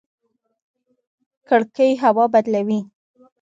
کړکۍ 1.47 1.91
هوا 2.03 2.25
بدلوي 2.33 2.79